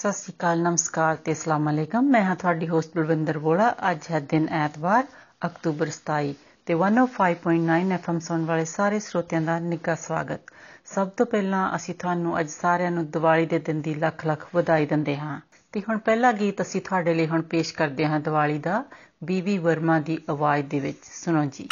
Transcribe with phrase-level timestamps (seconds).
[0.00, 4.20] ਸਤਿ ਸ੍ਰੀ ਅਕਾਲ, ਨਮਸਕਾਰ ਤੇ ਅਸਲਾਮ ਅਲੈਕਮ। ਮੈਂ ਹਾਂ ਤੁਹਾਡੀ ਹੋਸਟ ਬਲਵਿੰਦਰ ਬੋਲਾ ਅੱਜ ਹੈ
[4.20, 5.04] ਦਿਨ ਐਤਵਾਰ,
[5.46, 6.34] ਅਕਤੂਬਰ 27
[6.66, 10.40] ਤੇ 105.9 ਐਫਐਮ ਸੁਣ ਵਾਲੇ ਸਾਰੇ ਸਰੋਤਿਆਂ ਦਾ ਨਿੱਘਾ ਸਵਾਗਤ।
[10.94, 14.86] ਸਭ ਤੋਂ ਪਹਿਲਾਂ ਅਸੀਂ ਤੁਹਾਨੂੰ ਅੱਜ ਸਾਰਿਆਂ ਨੂੰ ਦੀਵਾਲੀ ਦੇ ਦਿਨ ਦੀ ਲੱਖ ਲੱਖ ਵਧਾਈ
[14.86, 15.40] ਦਿੰਦੇ ਹਾਂ।
[15.72, 18.84] ਤੇ ਹੁਣ ਪਹਿਲਾ ਗੀਤ ਅਸੀਂ ਤੁਹਾਡੇ ਲਈ ਹੁਣ ਪੇਸ਼ ਕਰਦੇ ਹਾਂ ਦੀਵਾਲੀ ਦਾ,
[19.24, 21.68] ਬੀਵੀ ਵਰਮਾ ਦੀ ਆਵਾਜ਼ ਦੇ ਵਿੱਚ। ਸੁਣੋ ਜੀ।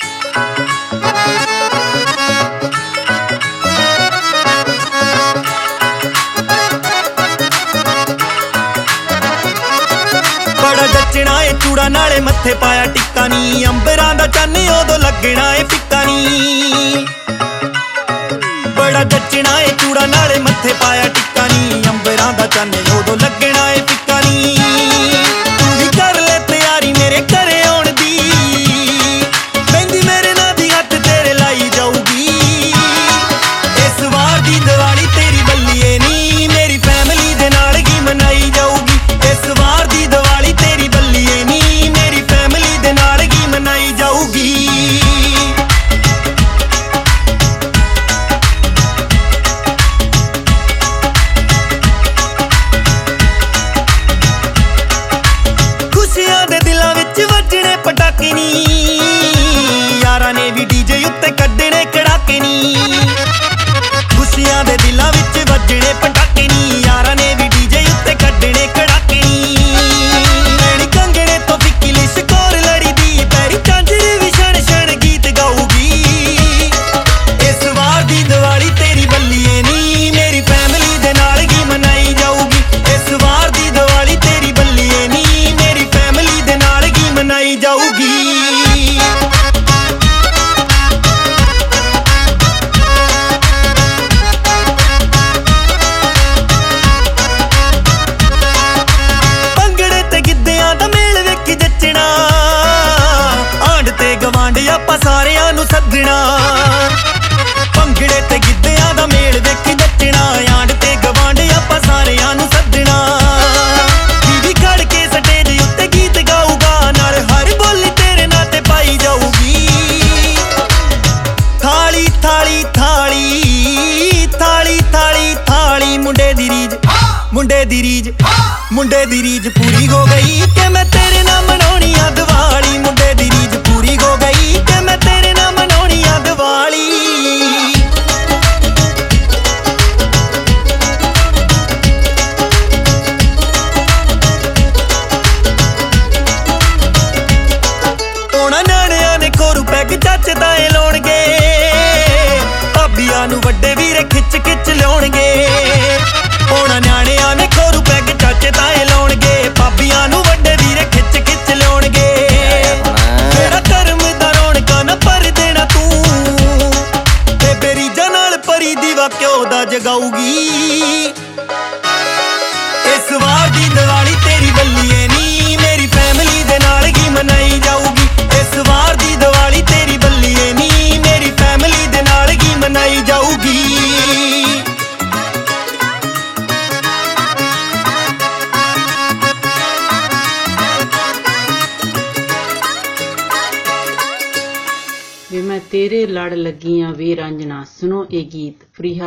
[11.78, 17.06] ਚੂੜਾ ਨਾਲੇ ਮੱਥੇ ਪਾਇਆ ਟਿੱਕਾ ਨਹੀਂ ਅੰਬਰਾਂ ਦਾ ਚੰਨ ਉਦੋਂ ਲੱਗਣਾ ਏ ਫਿੱਕਾ ਨਹੀਂ
[18.76, 23.80] ਬੜਾ ਜੱਚਣਾ ਏ ਚੂੜਾ ਨਾਲੇ ਮੱਥੇ ਪਾਇਆ ਟਿੱਕਾ ਨਹੀਂ ਅੰਬਰਾਂ ਦਾ ਚੰਨ ਉਦੋਂ ਲੱਗਣਾ ਏ
[23.88, 24.97] ਫਿੱਕਾ ਨਹੀਂ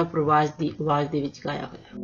[0.04, 1.98] ਪ੍ਰਵਾਜ ਦੀ ਆਵਾਜ਼ ਦੇ ਵਿੱਚ ਗਾਇਆ ਹੋਇਆ।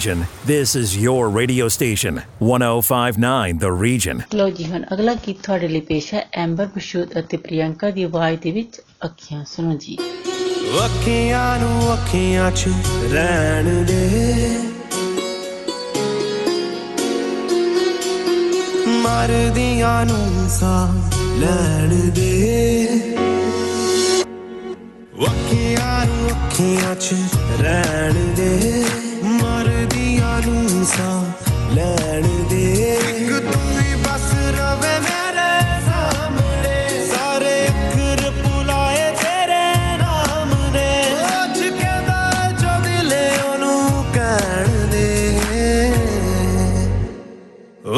[0.00, 0.26] Region.
[0.44, 2.20] This is your radio station.
[2.40, 4.20] 1059 The Region.
[4.34, 8.38] ਲੋ ਜੀ ਹੁਣ ਅਗਲਾ ਗੀਤ ਤੁਹਾਡੇ ਲਈ ਪੇਸ਼ ਹੈ ਐਂਬਰ ਬਸ਼ੂਦ ਅਤੇ ਪ੍ਰਿਯੰਕਾ ਦੀ ਆਵਾਜ਼
[8.40, 9.96] ਦੇ ਵਿੱਚ ਅੱਖੀਆਂ ਸੁਣੋ ਜੀ
[10.84, 12.68] ਅੱਖੀਆਂ ਨੂੰ ਅੱਖੀਆਂ 'ਚ
[13.12, 14.00] ਰਹਿਣ ਦੇ
[19.02, 20.94] ਮਰਦੀਆਂ ਨੂੰ ਸਾਹ
[21.40, 22.32] ਲੈਣ ਦੇ
[25.26, 27.14] ਅੱਖੀਆਂ ਨੂੰ ਅੱਖੀਆਂ 'ਚ
[27.60, 29.09] ਰਹਿਣ ਦੇ ਮਰਦੀਆਂ
[30.45, 32.63] ਨੂੰ ਸਾਹ ਲੈਣ ਦੇ।
[33.09, 40.89] ਇੱਕ ਤੂੰ ਹੀ ਬਸ ਰਵੇ ਮੇਰੇ ਸਾਹਮਣੇ। ਸਾਰੇ ਅੱਖਰ ਪੁਲਾਏ ਤੇਰੇ ਨਾਮ ਨੇ
[41.43, 45.09] ਅੱਜ ਕਹਿੰਦਾ ਜੋ ਦਿਲੇ ਉਹਨੂੰ ਕਹਿਣ ਦੇ।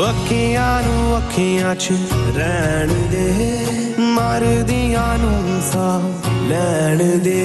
[0.10, 1.92] ਅੱਖੀਆਂ ਨੂੰ ਅੱਖੀਆਂ 'ਚ
[2.38, 3.54] ਰਹਿਣ ਦੇ।
[4.00, 7.42] ਮਰਦੀਆਂ ਨੂੰ ਸਾਹ ਲੈਣ ਦੇ।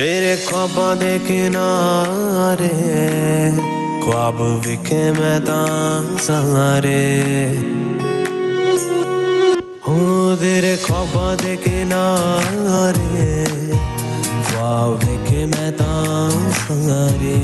[0.00, 2.68] तेरे ख्वाबा दे किनारे
[4.04, 7.00] ख्वाब विखे मैदान सारे
[9.86, 13.34] हूँ तेरे ख्वाबा दे किनारे
[14.48, 17.36] ख्वाब विखे मैदान सारे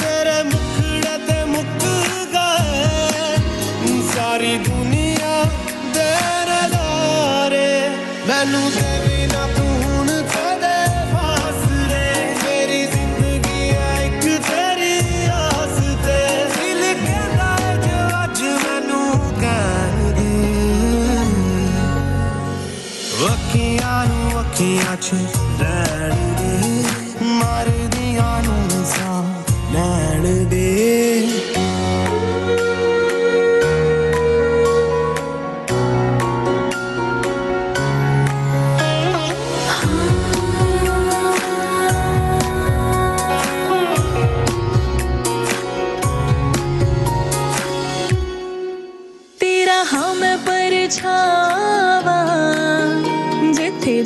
[0.00, 1.38] तेरे मुखड़े ते
[4.14, 5.36] सारी दुनिया
[5.98, 6.62] तेरे
[8.28, 9.05] मैनू
[24.56, 25.85] Ti accidenterai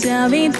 [0.00, 0.59] David.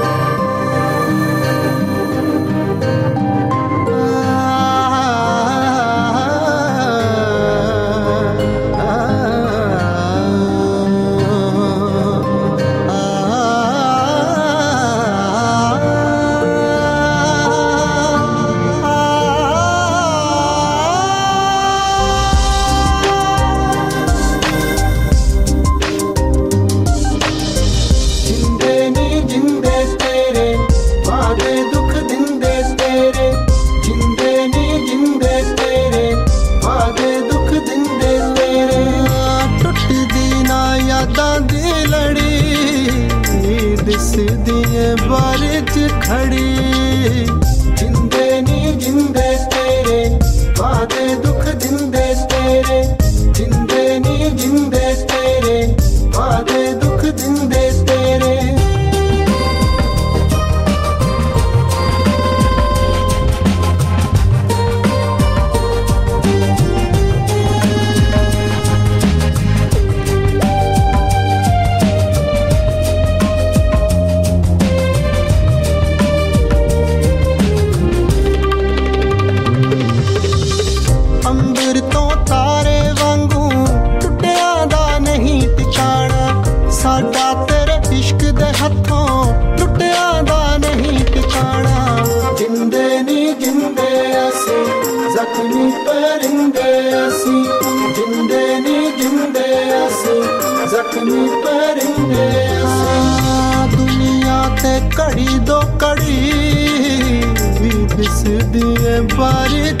[109.23, 109.80] ਏ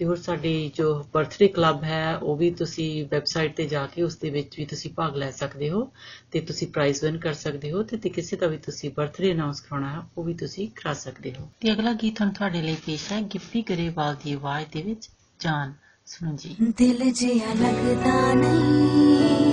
[0.00, 4.16] ਤੇ ਹੋਰ ਸਾਡੀ ਜੋ ਬਰਥਡੇ ਕਲੱਬ ਹੈ ਉਹ ਵੀ ਤੁਸੀਂ ਵੈਬਸਾਈਟ ਤੇ ਜਾ ਕੇ ਉਸ
[4.16, 5.92] ਦੇ ਵਿੱਚ ਵੀ ਤੁਸੀਂ ਭਾਗ ਲੈ ਸਕਦੇ ਹੋ
[6.30, 9.92] ਤੇ ਤੁਸੀਂ ਪ੍ਰਾਈਜ਼ ਵਿਨ ਕਰ ਸਕਦੇ ਹੋ ਤੇ ਕਿਸੇ ਦਾ ਵੀ ਤੁਸੀਂ ਬਰਥਡੇ ਅਨਾਉਂਸ ਕਰਾਉਣਾ
[9.92, 13.22] ਹੈ ਉਹ ਵੀ ਤੁਸੀਂ ਕਰਾ ਸਕਦੇ ਹੋ। ਤੇ ਅਗਲਾ ਗੀਤ ਹੁਣ ਤੁਹਾਡੇ ਲਈ ਪੇਸ਼ ਹੈ
[13.22, 15.72] ਗਿੱਪੀ ਗਰੇਵਾਲ ਦੀ ਆਵਾਜ਼ ਦੇ ਵਿੱਚ ਜਾਨ।
[16.06, 19.50] ਸੁਣੋ ਜੀ। ਦਿਲ ਜਿਹਾ ਲੱਗਦਾ ਨਹੀਂ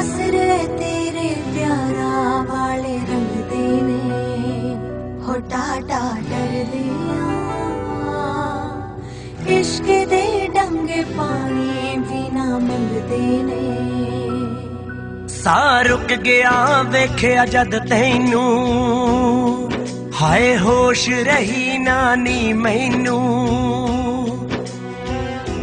[0.00, 4.74] ਅਸਰੇ ਤੇਰੇ ਪਿਆਰਾ ਵਾਲੇ ਰੰਗ ਦੇ ਨੇ
[5.22, 6.16] ਹੋ ਟਾਟਾ
[9.78, 13.86] ਇਸ਼ਕ ਦੇ ਡੰਗੇ ਪਾਣੀ ਵੀ ਨਾ ਮੰਗਦੇ ਨੇ।
[15.28, 19.70] ਸਾਹ ਰੁਕ ਗਿਆ, ਵੇਖਿਆ ਜਦ ਤੈਨੂੰ।
[20.22, 23.48] ਹਾਏ, ਹੋਸ਼ ਰਹੀ ਨਾ ਨੀ ਮੈਨੂੰ।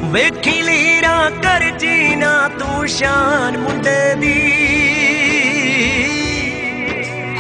[0.04, 4.54] ਵੇਖੀ ਲੀਰਾਂ ਕਰ ਜੀਨਾ, ਤੂੰ ਸ਼ਾਨ ਮੁੰਡੇ ਦੀ।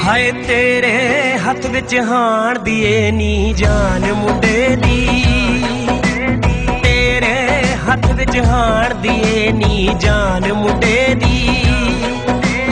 [0.03, 5.25] ਹਾਏ, ਤੇਰੇ ਹੱਥ ਵਿੱਚ ਹਾਣ ਦੀਏ ਨੀ ਜਾਨ ਮੁੰਡੇ ਦੀ। ਤੇਰੇ
[7.94, 11.64] ਹੱਥ ਵਿੱਚ ਹਾਣ ਦੀਏ ਨੀ ਜਾਨ ਮੁੰਡੇ ਦੀ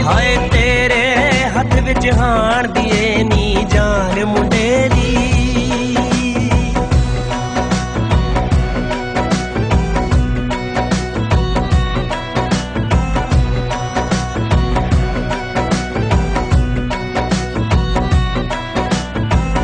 [0.06, 1.04] ਹਾਏ ਤੇਰੇ
[1.56, 5.16] ਹੱਥ ਵਿੱਚ ਹਾਣ ਦੀਏ ਨੀ ਜਾਨ ਮੁੰਡੇ ਦੀ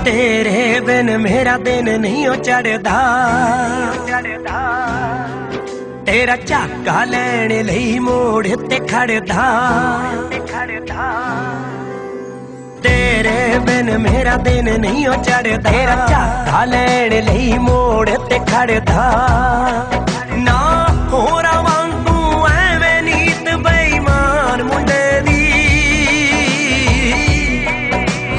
[0.05, 3.01] ਤੇਰੇ ਬਿਨ ਮੇਰਾ ਦਿਨ ਨਹੀਂ ਉਹ ਚੜਦਾ
[6.10, 9.44] ਤੇਰਾ ਝਾਕਾ ਲੈਣ ਲਈ ਮੋੜ ਤੇ ਖੜਦਾ।
[12.84, 19.04] ਤੇਰੇ ਬਿਨ ਮੇਰਾ ਦਿਨ ਨਹੀਂ ਉਹ ਚੜਦਾ ਤੇਰਾ ਝਾਕਾ ਲੈਣ ਲਈ ਮੋੜ ਤੇ ਖੜਦਾ।
[20.38, 25.52] ਨਾ ਹੋਰਾਂ ਵਾਂਗੂ ਐਵੇਂ ਨੀਤ ਬੇਈਮਾਨ ਮੁੰਡੇ ਦੀ।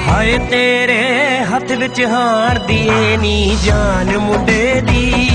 [0.08, 1.00] ਹਾਏ ਤੇਰੇ
[1.54, 5.29] ਹੱਥ ਵਿੱਚ ਹਾਰ ਦੀਏ ਨੀ ਜਾਨ ਮੁੰਡੇ ਦੀ।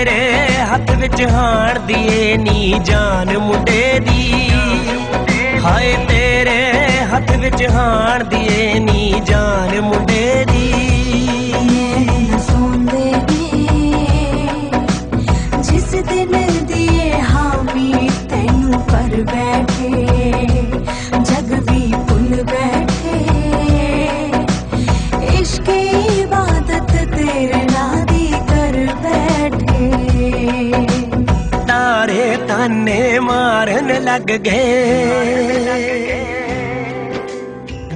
[0.00, 4.50] ਤੇਰੇ ਹੱਥ ਵਿੱਚ ਹਾਰ ਦੀਏ ਨੀ ਜਾਨ ਮੁੰਡੇ ਦੀ।
[5.64, 6.72] ਹਾਏ ਤੇਰੇ
[7.14, 10.44] ਹੱਥ ਵਿੱਚ ਹਾਰ ਦੀਏ ਨੀ ਜਾਨ ਮੁੰਡੇ
[34.10, 34.66] लग। गए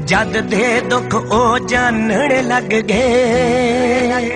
[0.04, 4.28] जद दे दुख, ओ जानण लग। गए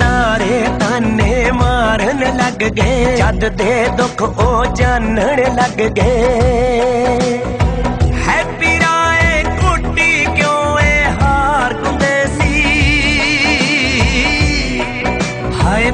[0.00, 7.12] तारे ताने मारन लग। गए जद दे दुख, ओ जानण लग। गए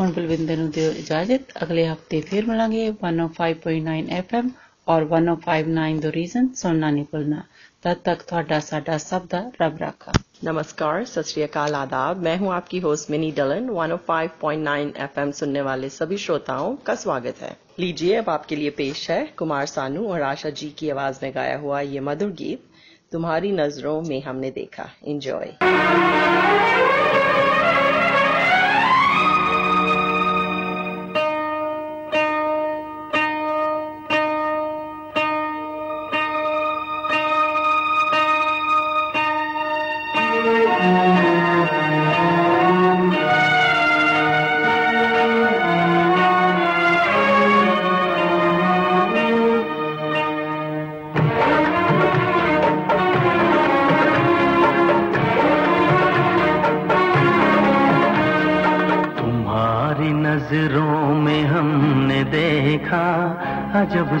[0.00, 4.48] ਹੁਣ ਬਲਵਿੰਦਰ ਨੂੰ ਦਿਓ ਇਜਾਜ਼ਤ। ਅਗਲੇ ਹਫ਼ਤੇ ਫਿਰ ਮਿਲਾਂਗੇ 105.9 FM
[4.88, 7.42] ਔਰ 1059 ਦ ਰੀਜ਼ਨ ਸੁਣਨਾ ਨਹੀਂ ਭੁੱਲਣਾ
[7.83, 10.11] तब तक ਤੁਹਾਡਾ ਸਾਡਾ ਸਭ ਦਾ ਰੱਬ ਰਾਖਾ
[10.43, 15.89] नमस्कार सत श्री अकाल आदाब मैं हूं आपकी होस्ट मिनी डलन 105.9 एफएम सुनने वाले
[15.91, 20.53] सभी श्रोताओं का स्वागत है लीजिए अब आपके लिए पेश है कुमार सानू और आशा
[20.61, 22.63] जी की आवाज में गाया हुआ ये मधुर गीत
[23.11, 25.55] तुम्हारी नजरों में हमने देखा एंजॉय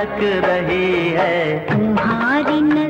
[0.00, 2.89] झलक रही है। तुम्हारी नज़रों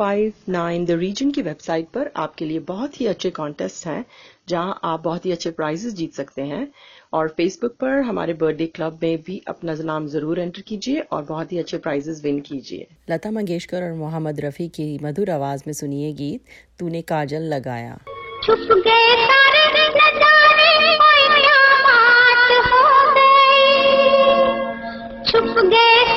[0.00, 4.04] 1059 द रीजन की वेबसाइट पर आपके लिए बहुत ही अच्छे कॉन्टेस्ट हैं
[4.48, 6.72] जहाँ आप बहुत ही अच्छे प्राइजेस जीत सकते हैं।
[7.12, 11.52] और फेसबुक पर हमारे बर्थडे क्लब में भी अपना नाम ज़रूर एंटर कीजिए और बहुत
[11.52, 16.12] ही अच्छे प्राइजेस विन कीजिए। लता मंगेशकर और मोहम्मद रफ़ी की मधुर आवाज़ में सुनिए
[16.12, 16.40] गीत
[16.78, 17.98] तूने काजल लगाया।
[18.44, 21.28] छुप गए सारे नजारे कोई
[21.84, 24.42] बात हो गई।
[25.30, 26.13] छुप गए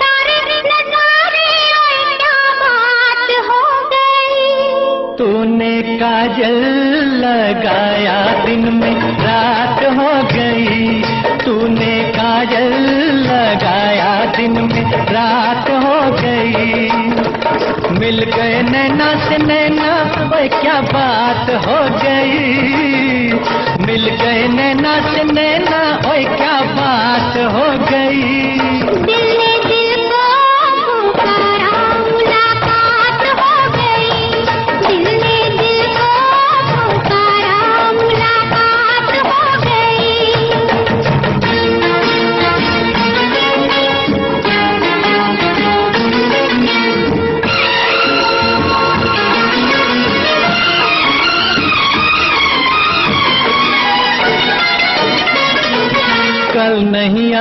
[5.18, 6.56] तूने काजल
[7.16, 11.02] लगाया दिन में, रात हो गई।
[11.46, 12.74] तूने काजल
[13.14, 16.90] लगाया दिन में, रात हो गई।
[18.00, 19.94] मिल गए नैना से नैना,
[20.36, 22.48] ओए, क्या बात हो गई।
[23.86, 28.67] मिल गए नैना से नैना, ओए, क्या बात हो गई।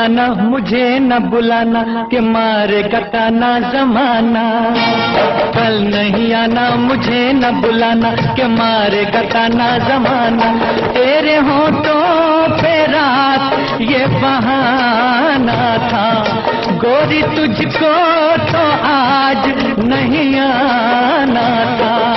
[0.07, 4.75] आना मुझे न बुलाना, के मारे कटाना जमाना।
[5.51, 10.53] कल नहीं आना, मुझे न बुलाना, के मारे कटाना जमाना।
[10.93, 16.25] तेरे होठों पे रात, ये बहाना था।
[16.71, 22.17] गोरी तुझको तो आज नहीं आना था।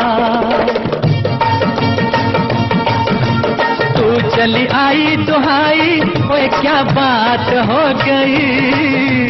[3.91, 6.08] तू चली आई दुहाई
[6.39, 9.27] ओए क्या बात हो गई?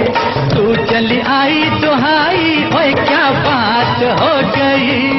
[0.50, 5.19] तू चली आई तो दुहाई ओए, क्या बात हो गई?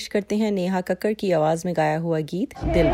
[0.00, 2.86] पेश करते हैं नेहा कक्कड़ की आवाज़ में गाया हुआ गीत दिल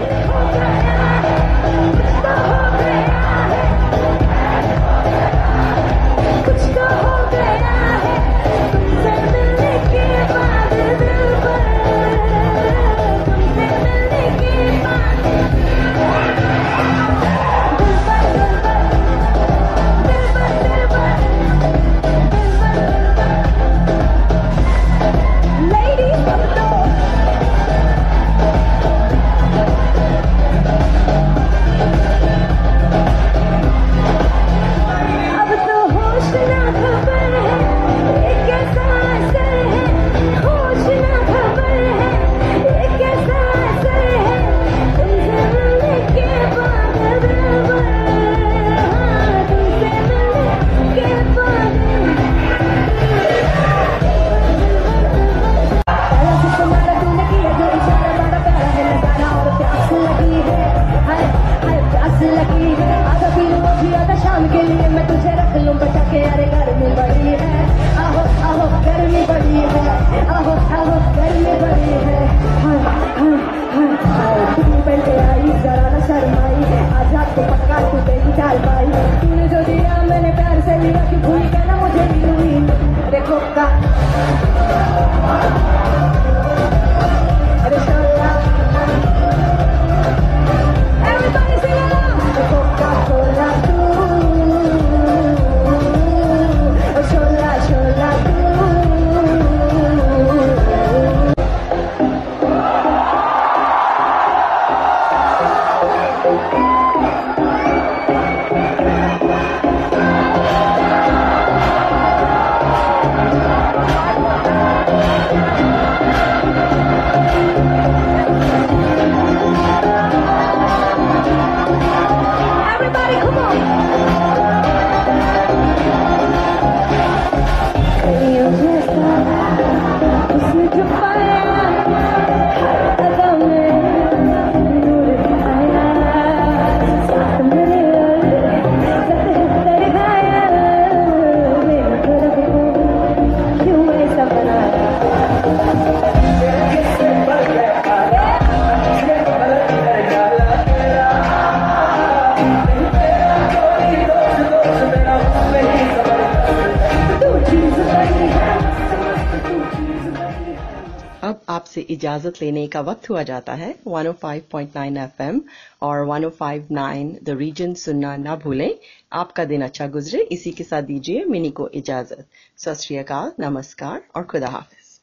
[162.16, 165.40] इजाज़त लेने का वक्त हुआ जाता है। 105.9 एफएम
[165.82, 168.74] और 105.9 द रीजन सुनना ना भूलें।
[169.12, 174.48] आपका दिन अच्छा गुजरे। इसी के साथ दीजिए मिनी को इजाज़त। सत नमस्कार और खुदा
[174.48, 175.00] हाफिज।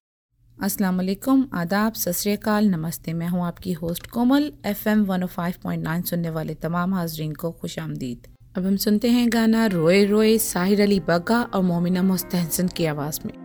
[0.58, 6.94] अस्सलाम वालेकुम। आदाब। सत नमस्ते। मैं हूँ आपकी होस्ट कोमल। एफएम 105.9 सुनने वाले तमाम
[6.94, 11.62] हाजरीन को खुश आमदीद। अब हम सुनते हैं गाना रोए रोए साहिर अली बग्गा और
[11.62, 13.43] मोमिना मुस्तहसन की आवाज़ में।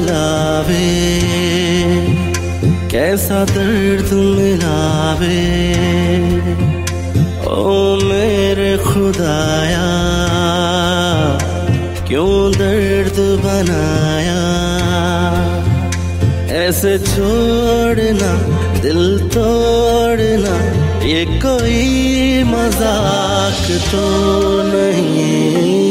[0.00, 0.86] मिलावे
[2.90, 5.40] कैसा दर्द मिलावे
[7.50, 9.88] ओ मेरे खुदाया,
[12.08, 14.40] क्यों दर्द बनाया?
[16.60, 18.32] ऐसे छोड़ना,
[18.82, 19.04] दिल
[19.36, 20.56] तोड़ना,
[21.06, 24.06] ये कोई मज़ाक तो
[24.72, 25.89] नहीं।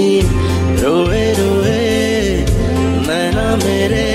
[3.63, 4.08] मेरे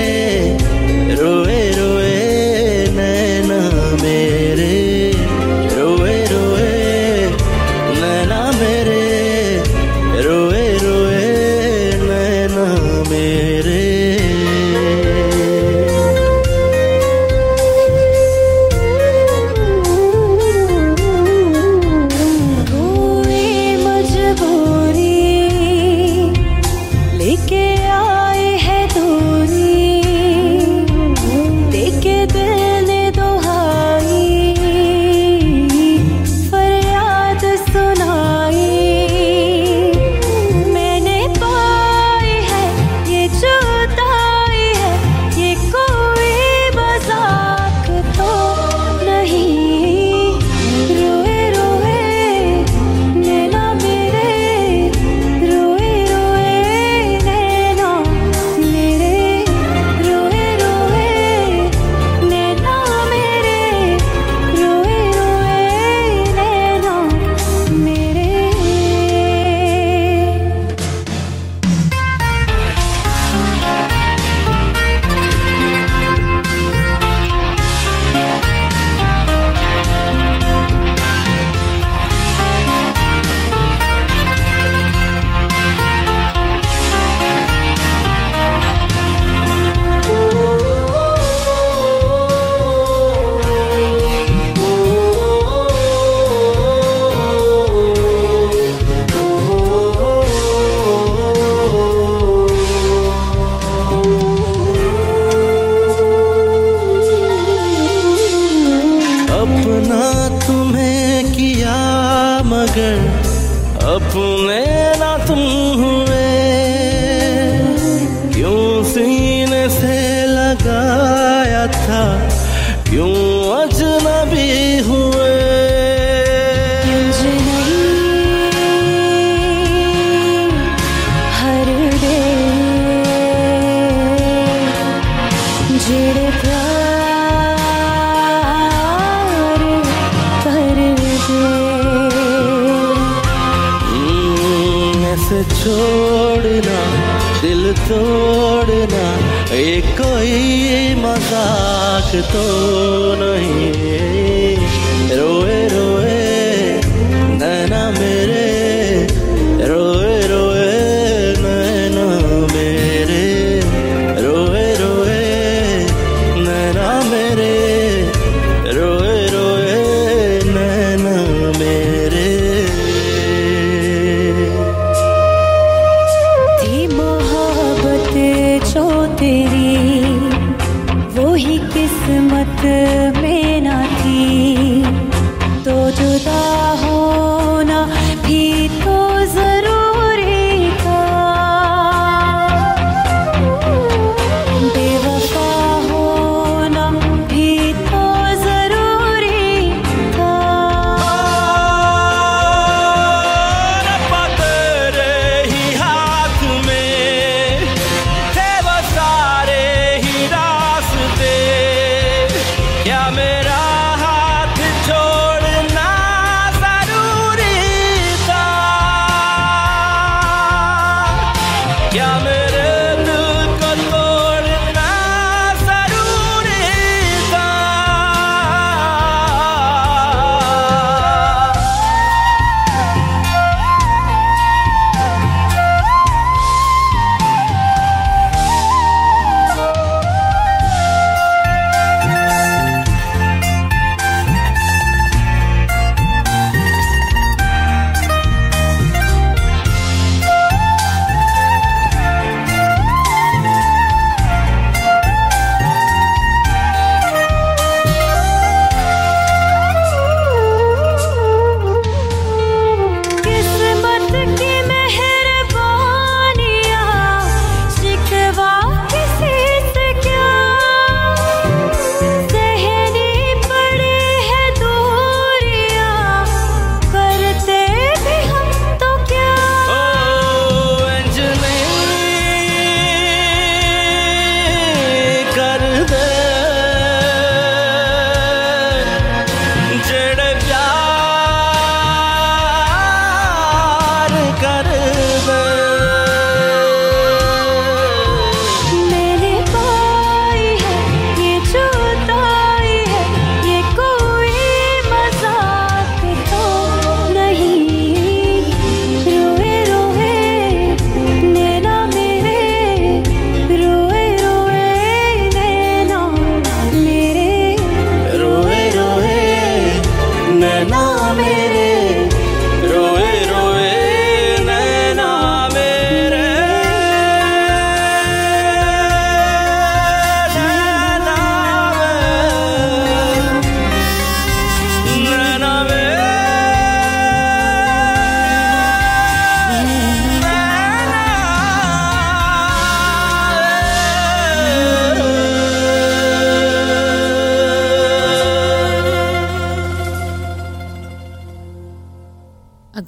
[320.55, 320.83] नैना
[321.13, 322.04] मेरे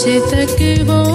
[0.00, 1.09] noche te quedó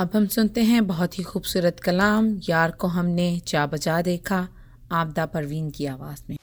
[0.00, 4.48] अब हम सुनते हैं बहुत ही खूबसूरत कलाम, यार को हमने चा बजा देखा,
[4.92, 6.36] आपदा परवीन की आवाज़ में।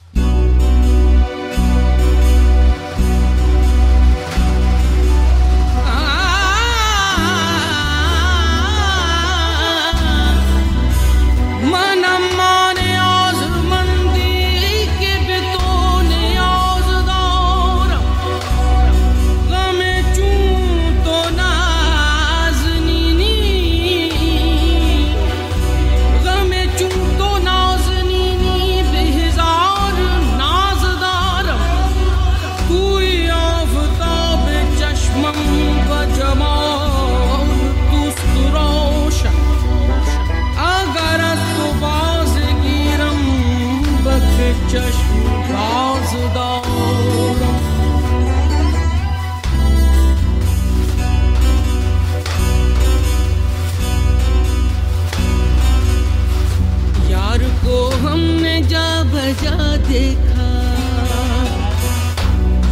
[59.88, 60.46] देखा।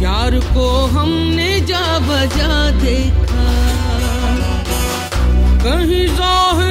[0.01, 3.45] यार को हमने जा बजा देखा।
[5.63, 6.66] कहीं ज़ाहिर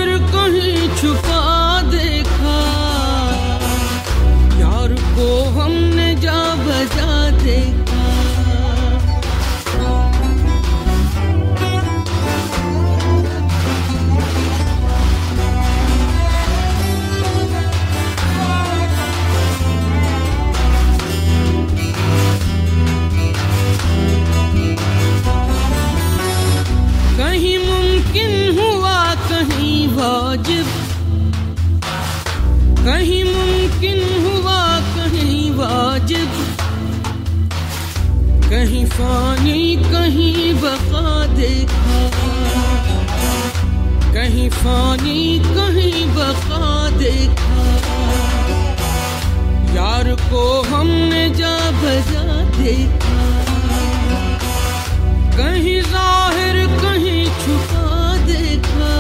[38.97, 41.97] फानी कहीं बका देखा।
[44.15, 47.65] कहीं फानी कहीं बका देखा।
[49.75, 52.25] यार को हमने जा बजा
[52.57, 53.19] देखा।
[55.37, 58.95] कहीं ज़ाहिर कहीं छुपा देखा।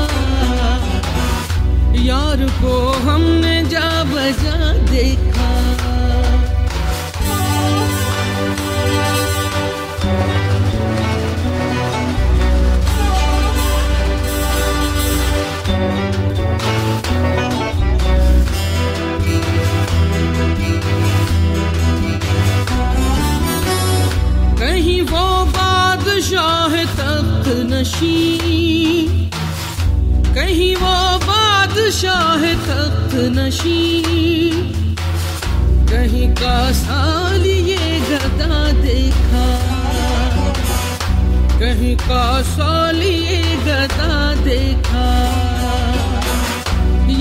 [2.03, 2.77] यार को
[3.09, 5.56] हमने जा बजा देखा।
[27.97, 29.09] नशी
[30.37, 33.85] कहीं वो बादशाह तख्त नशी।
[35.91, 39.47] कहीं का साल ये गदा देखा।
[41.57, 45.07] कहीं का साल ये गदा देखा।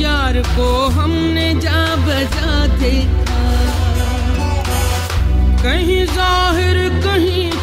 [0.01, 3.43] यार को हमने जा बजा देखा।
[5.63, 7.54] कहीं ज़ाहिर कहीं